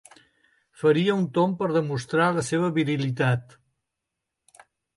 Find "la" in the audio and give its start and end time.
2.39-2.47